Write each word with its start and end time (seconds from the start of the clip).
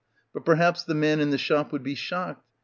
But 0.33 0.45
perhaps 0.45 0.83
the 0.83 0.95
man 0.95 1.19
in 1.19 1.29
the 1.29 1.37
shop 1.37 1.71
would 1.71 1.83
be 1.83 1.93
shocked. 1.93 2.49